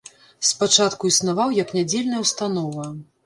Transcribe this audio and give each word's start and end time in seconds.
Спачатку 0.51 1.09
існаваў 1.11 1.53
як 1.57 1.75
нядзельная 1.77 2.23
ўстанова. 2.25 2.89